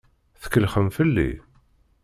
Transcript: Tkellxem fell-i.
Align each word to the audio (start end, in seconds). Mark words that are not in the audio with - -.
Tkellxem 0.41 0.87
fell-i. 0.97 1.31